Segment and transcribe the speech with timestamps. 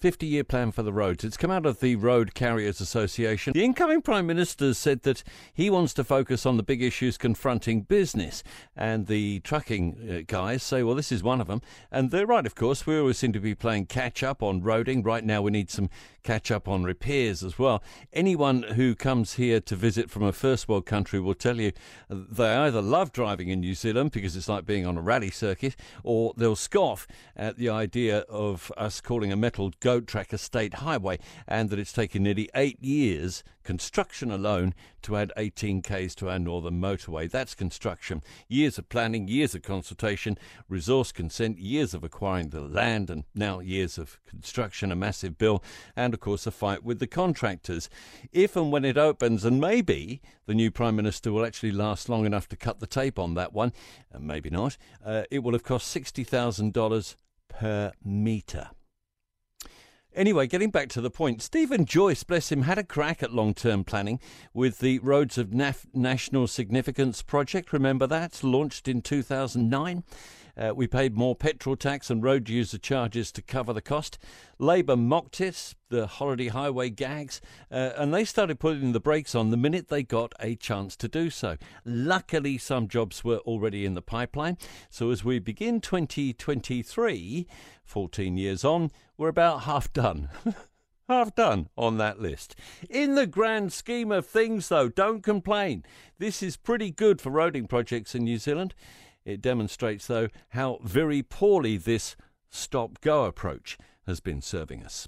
[0.00, 1.24] 50 year plan for the roads.
[1.24, 3.52] It's come out of the Road Carriers Association.
[3.52, 7.82] The incoming Prime Minister said that he wants to focus on the big issues confronting
[7.82, 8.42] business.
[8.74, 11.60] And the trucking uh, guys say, well, this is one of them.
[11.90, 12.86] And they're right, of course.
[12.86, 15.04] We always seem to be playing catch up on roading.
[15.04, 15.90] Right now, we need some
[16.22, 17.82] catch up on repairs as well.
[18.12, 21.72] Anyone who comes here to visit from a first world country will tell you
[22.08, 25.76] they either love driving in New Zealand because it's like being on a rally circuit,
[26.02, 27.06] or they'll scoff
[27.36, 31.18] at the idea of us calling a metal goat track a state highway,
[31.48, 34.72] and that it's taken nearly eight years, construction alone,
[35.02, 37.28] to add 18 k's to our northern motorway.
[37.28, 38.22] That's construction.
[38.46, 43.58] Years of planning, years of consultation, resource consent, years of acquiring the land, and now
[43.58, 45.60] years of construction, a massive bill,
[45.96, 47.90] and of course a fight with the contractors.
[48.30, 52.26] If and when it opens, and maybe the new Prime Minister will actually last long
[52.26, 53.72] enough to cut the tape on that one,
[54.12, 57.16] and maybe not, uh, it will have cost $60,000
[57.48, 58.70] per metre.
[60.20, 63.54] Anyway, getting back to the point, Steven Joyce, bless him, had a crack at long
[63.54, 64.20] term planning
[64.52, 67.72] with the Roads of Naf- National Significance project.
[67.72, 68.44] Remember that?
[68.44, 70.04] Launched in 2009.
[70.60, 74.18] Uh, we paid more petrol tax and road user charges to cover the cost.
[74.58, 79.50] Labour mocked it, the holiday highway gags, uh, and they started putting the brakes on
[79.50, 81.56] the minute they got a chance to do so.
[81.86, 84.58] Luckily, some jobs were already in the pipeline.
[84.90, 87.46] So as we begin 2023,
[87.82, 90.28] 14 years on, we're about half done.
[91.08, 92.54] half done on that list.
[92.88, 95.84] In the grand scheme of things, though, don't complain.
[96.18, 98.74] This is pretty good for roading projects in New Zealand.
[99.30, 102.16] It demonstrates, though, how very poorly this
[102.50, 105.06] stop go approach has been serving us.